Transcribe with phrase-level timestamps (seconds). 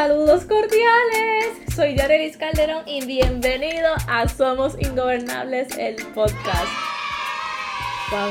[0.00, 6.68] Saludos cordiales, soy Yarelis Calderón y bienvenido a Somos Ingobernables, el podcast.
[8.12, 8.30] Wow.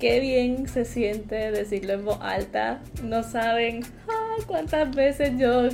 [0.00, 2.80] Qué bien se siente decirlo en voz alta.
[3.04, 5.68] No saben ah, cuántas veces yo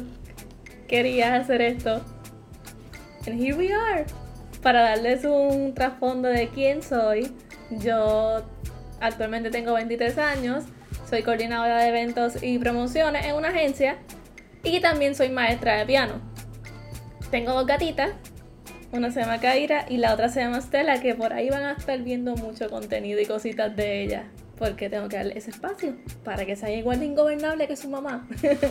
[0.89, 2.03] quería hacer esto.
[3.27, 4.05] And here we are.
[4.61, 7.33] Para darles un trasfondo de quién soy,
[7.71, 8.45] yo
[9.01, 10.65] actualmente tengo 23 años
[11.09, 13.97] soy coordinadora de eventos y promociones en una agencia
[14.63, 16.21] y también soy maestra de piano.
[17.31, 18.11] Tengo dos gatitas,
[18.93, 21.73] una se llama Kaira y la otra se llama Stella, que por ahí van a
[21.73, 24.25] estar viendo mucho contenido y cositas de ella,
[24.59, 28.27] porque tengo que darle ese espacio para que sea igual de ingobernable que su mamá.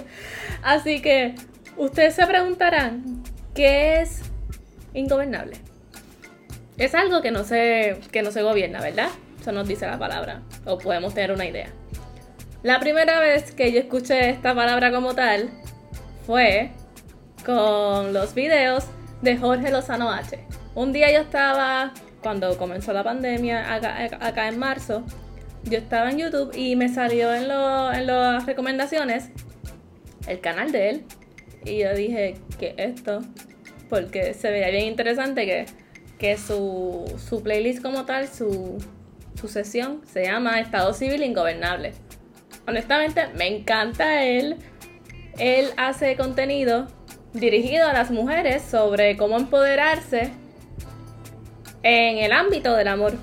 [0.64, 1.36] Así que
[1.78, 4.22] ustedes se preguntarán, ¿qué es
[4.94, 5.58] ingobernable?
[6.78, 9.10] Es algo que no se, que no se gobierna, ¿verdad?
[9.40, 11.70] Eso nos dice la palabra, o podemos tener una idea.
[12.66, 15.52] La primera vez que yo escuché esta palabra como tal
[16.26, 16.72] fue
[17.46, 18.86] con los videos
[19.22, 20.40] de Jorge Lozano H.
[20.74, 21.94] Un día yo estaba,
[22.24, 25.04] cuando comenzó la pandemia, acá, en marzo,
[25.66, 29.30] yo estaba en YouTube y me salió en, las recomendaciones
[30.26, 31.04] el canal de él.
[31.66, 33.22] Y yo dije, ¿qué es esto?
[33.92, 35.66] Porque se veía bien interesante que,
[36.18, 38.84] que su, su playlist como tal, su,
[39.40, 41.94] su sesión, se llama Estado Civil Ingobernable
[42.68, 44.58] honestamente me encanta él.
[45.38, 46.88] Él hace contenido
[47.34, 50.32] dirigido a las mujeres sobre cómo empoderarse
[51.84, 53.14] en el ámbito del amor.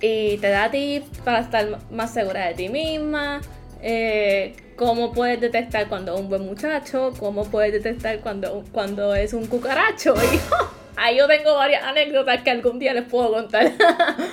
[0.00, 3.40] Y te da tips para estar más segura de ti misma,
[3.80, 9.32] eh, cómo puedes detectar cuando es un buen muchacho, cómo puedes detectar cuando, cuando es
[9.32, 10.14] un cucaracho.
[10.94, 13.72] Y ahí yo tengo varias anécdotas que algún día les puedo contar.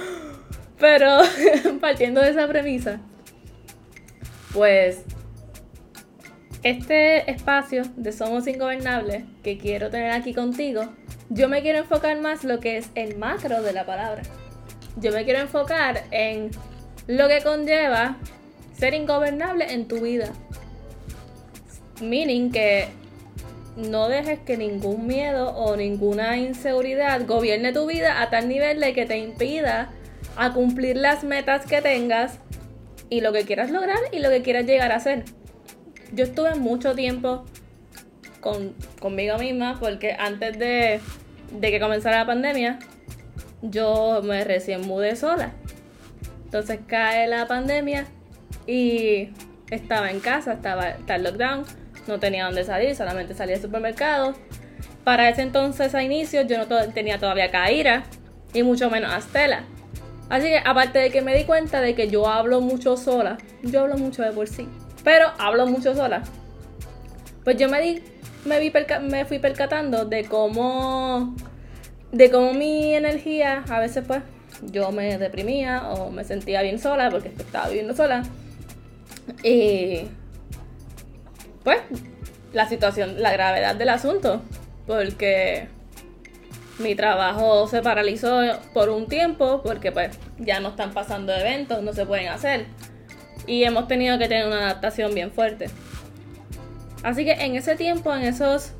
[0.79, 1.19] Pero
[1.81, 2.99] partiendo de esa premisa,
[4.59, 5.05] pues
[6.63, 10.81] este espacio de Somos Ingobernables que quiero tener aquí contigo,
[11.29, 14.21] yo me quiero enfocar más lo que es el macro de la palabra.
[14.97, 16.51] Yo me quiero enfocar en
[17.07, 18.17] lo que conlleva
[18.77, 20.33] ser ingobernable en tu vida.
[22.01, 22.89] Meaning que
[23.77, 28.93] no dejes que ningún miedo o ninguna inseguridad gobierne tu vida a tal nivel de
[28.93, 29.89] que te impida
[30.35, 32.39] a cumplir las metas que tengas
[33.09, 35.25] y lo que quieras lograr y lo que quieras llegar a ser.
[36.11, 37.45] Yo estuve mucho tiempo
[38.39, 40.99] con, conmigo misma porque antes de,
[41.51, 42.79] de que comenzara la pandemia,
[43.61, 45.53] yo me recién mudé sola.
[46.45, 48.07] Entonces cae la pandemia
[48.65, 49.29] y
[49.69, 51.63] estaba en casa, estaba, en lockdown,
[52.07, 54.33] no tenía dónde salir, solamente salía al supermercado.
[55.03, 58.03] Para ese entonces, a inicio, yo no tenía todavía Kaira
[58.53, 59.63] y mucho menos a Stella.
[60.29, 63.81] Así que aparte de que me di cuenta de que yo hablo mucho sola, yo
[63.81, 64.67] hablo mucho de por sí,
[65.03, 66.21] pero hablo mucho sola.
[67.43, 68.03] Pues yo me di,
[68.45, 71.35] me, vi me fui percatando de cómo,
[72.11, 74.21] de cómo mi energía a veces pues
[74.71, 78.23] yo me deprimía o me sentía bien sola porque estaba viviendo sola.
[79.43, 80.07] Y
[81.63, 81.79] pues
[82.53, 84.41] la situación, la gravedad del asunto,
[84.85, 85.67] porque
[86.79, 88.41] mi trabajo se paralizó
[88.73, 92.65] por un tiempo porque pues ya no están pasando eventos, no se pueden hacer.
[93.45, 95.67] Y hemos tenido que tener una adaptación bien fuerte.
[97.03, 98.73] Así que en ese tiempo, en esos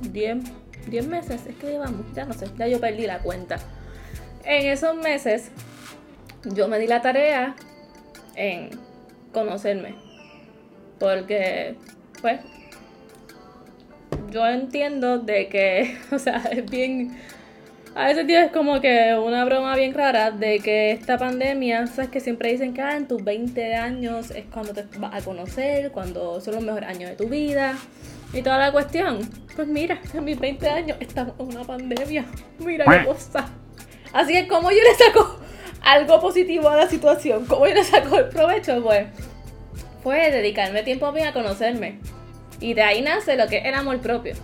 [0.00, 0.38] 10,
[0.88, 3.58] 10 meses, es que llevamos, ya no sé, ya yo perdí la cuenta.
[4.44, 5.50] En esos meses
[6.44, 7.54] yo me di la tarea
[8.34, 8.70] en
[9.32, 9.94] conocerme.
[10.98, 11.76] Porque,
[12.22, 12.40] pues,
[14.30, 17.18] yo entiendo de que, o sea, es bien
[17.96, 22.20] a veces tienes como que una broma bien rara de que esta pandemia, sabes que
[22.20, 26.38] siempre dicen que ah, en tus 20 años es cuando te vas a conocer, cuando
[26.42, 27.74] son los mejores años de tu vida
[28.34, 29.20] y toda la cuestión.
[29.56, 32.26] Pues mira, en mis 20 años estamos en una pandemia.
[32.58, 33.48] Mira qué cosa.
[34.12, 35.40] Así que, ¿cómo yo le saco
[35.80, 37.46] algo positivo a la situación?
[37.46, 38.82] ¿Cómo yo le saco el provecho?
[38.82, 39.06] Pues
[40.02, 41.98] fue dedicarme tiempo a mí a conocerme.
[42.60, 44.34] Y de ahí nace lo que es el amor propio.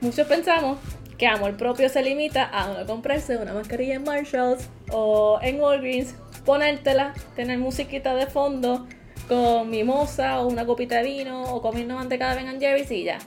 [0.00, 0.78] Muchos pensamos
[1.22, 7.14] que amor propio se limita a comprarse una mascarilla en Marshalls o en Walgreens, ponértela,
[7.36, 8.88] tener musiquita de fondo
[9.28, 13.18] con mimosa o una copita de vino o comiendo manteca de Ben Jerry's y ya.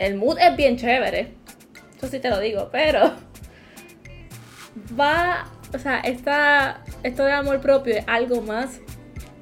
[0.00, 1.34] El mood es bien chévere,
[1.96, 3.12] eso sí te lo digo, pero
[4.98, 8.80] va, o sea, esta, esto de amor propio es algo más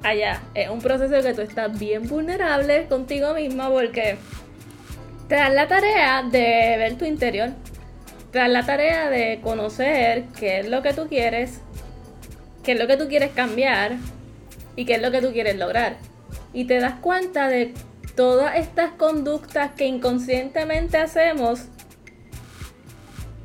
[0.03, 0.43] allá.
[0.53, 4.19] Es un proceso que tú estás bien vulnerable contigo misma porque
[5.27, 7.51] te das la tarea de ver tu interior,
[8.31, 11.59] te la tarea de conocer qué es lo que tú quieres,
[12.63, 13.97] qué es lo que tú quieres cambiar
[14.75, 15.97] y qué es lo que tú quieres lograr.
[16.53, 17.73] Y te das cuenta de
[18.15, 21.65] todas estas conductas que inconscientemente hacemos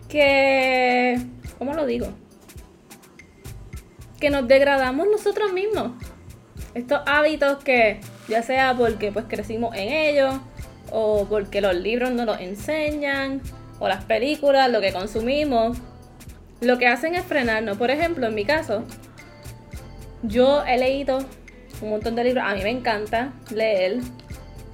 [0.09, 1.19] que,
[1.59, 2.09] ¿cómo lo digo?
[4.21, 5.93] Que nos degradamos nosotros mismos.
[6.75, 10.35] Estos hábitos que, ya sea porque pues crecimos en ellos,
[10.93, 13.41] o porque los libros nos los enseñan,
[13.79, 15.79] o las películas, lo que consumimos,
[16.61, 17.77] lo que hacen es frenarnos.
[17.77, 18.85] Por ejemplo, en mi caso,
[20.23, 21.19] yo he leído
[21.83, 23.99] un montón de libros, a mí me encanta leer,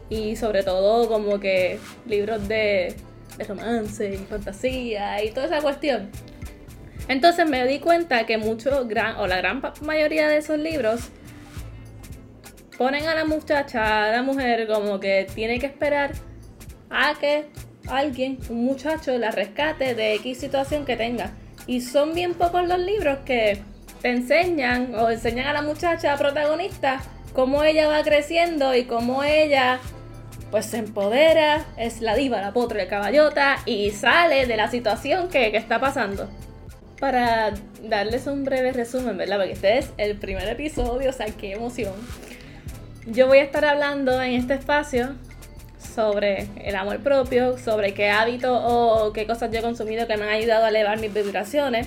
[0.09, 2.95] y sobre todo como que libros de,
[3.39, 6.11] de romance y fantasía y toda esa cuestión.
[7.09, 11.09] Entonces me di cuenta que muchos, gran, o la gran mayoría de esos libros
[12.79, 16.13] ponen a la muchacha, a la mujer, como que tiene que esperar
[16.91, 17.47] a que
[17.89, 21.33] alguien, un muchacho, la rescate de X situación que tenga.
[21.67, 23.63] Y son bien pocos los libros que
[24.01, 27.01] te enseñan o enseñan a la muchacha protagonista
[27.33, 29.81] cómo ella va creciendo y cómo ella
[30.51, 35.29] pues se empodera, es la diva, la potra, la caballota y sale de la situación
[35.29, 36.29] que, está pasando.
[37.01, 39.39] Para darles un breve resumen, ¿verdad?
[39.39, 41.95] Porque este es el primer episodio, o sea, qué emoción.
[43.07, 45.17] Yo voy a estar hablando en este espacio
[45.93, 50.25] sobre el amor propio, sobre qué hábitos o qué cosas yo he consumido que me
[50.25, 51.87] han ayudado a elevar mis vibraciones.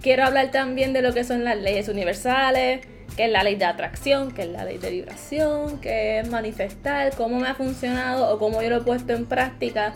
[0.00, 2.86] Quiero hablar también de lo que son las leyes universales,
[3.16, 7.12] que es la ley de atracción, que es la ley de vibración, que es manifestar,
[7.16, 9.92] cómo me ha funcionado o cómo yo lo he puesto en práctica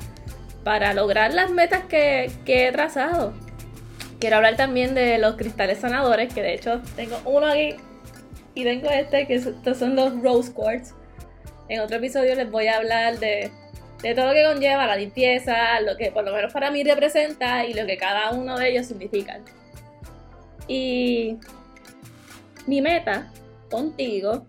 [0.64, 3.32] para lograr las metas que, he trazado.
[4.18, 7.76] Quiero hablar también de los cristales sanadores, que de hecho tengo uno aquí
[8.54, 10.94] y tengo este, que estos son los rose quartz.
[11.72, 13.50] En otro episodio les voy a hablar de,
[14.02, 17.64] de todo lo que conlleva la limpieza, lo que por lo menos para mí representa
[17.64, 19.40] y lo que cada uno de ellos significa.
[20.68, 21.38] Y
[22.66, 23.32] mi meta
[23.70, 24.46] contigo,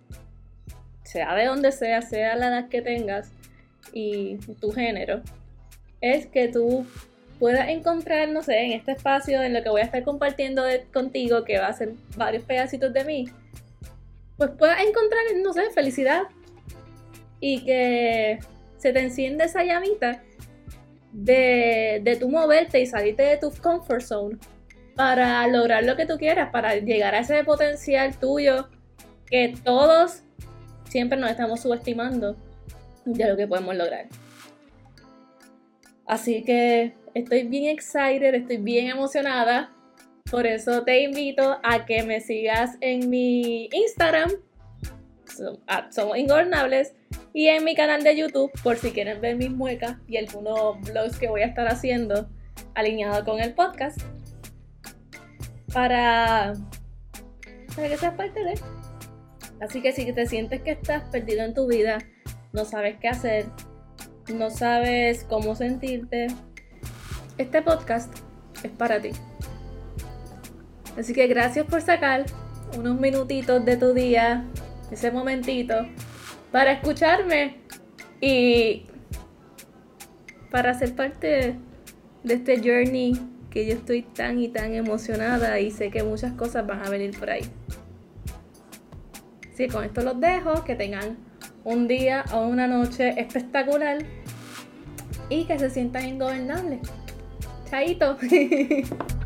[1.04, 3.31] sea de donde sea, sea la edad que tengas
[3.94, 5.22] y tu género,
[6.02, 6.86] es que tú
[7.40, 11.46] puedas encontrar, no sé, en este espacio en lo que voy a estar compartiendo contigo,
[11.46, 13.30] que va a ser varios pedacitos de mí,
[14.36, 16.24] pues puedas encontrar, no sé, felicidad
[17.45, 18.40] y que
[18.78, 20.24] se te enciende esa llamita
[21.12, 24.38] de, de tu moverte y salirte de tu comfort zone
[24.95, 28.69] para lograr lo que tú quieras, para llegar a ese potencial tuyo
[29.30, 30.24] que todos
[30.88, 32.38] siempre nos estamos subestimando
[33.04, 34.06] de lo que podemos lograr.
[36.07, 39.74] Así que estoy bien excited, estoy bien emocionada.
[40.31, 44.31] Por eso te invito a que me sigas en mi Instagram,
[45.91, 46.94] somos ingornables,
[47.33, 51.18] y en mi canal de YouTube por si quieren ver mis muecas y algunos vlogs
[51.18, 52.30] que voy a estar haciendo
[52.75, 54.00] alineado con el podcast
[55.74, 56.53] para,
[57.75, 58.53] para que seas parte de.
[59.59, 62.00] Así que si te sientes que estás perdido en tu vida,
[62.51, 63.45] no sabes qué hacer,
[64.33, 66.27] no sabes cómo sentirte,
[67.38, 68.13] este podcast
[68.63, 69.12] es para ti.
[70.97, 72.25] Así que gracias por sacar
[72.77, 74.45] unos minutitos de tu día,
[74.91, 75.75] ese momentito,
[76.51, 77.57] para escucharme
[78.21, 78.85] y
[80.51, 81.56] para ser parte
[82.24, 83.19] de este journey
[83.50, 87.18] que yo estoy tan y tan emocionada y sé que muchas cosas van a venir
[87.18, 87.44] por ahí.
[89.56, 91.18] Sí, con esto los dejo, que tengan
[91.63, 94.00] un día o una noche espectacular
[95.29, 96.81] y que se sientan ingobernables.
[97.69, 98.17] Chaito.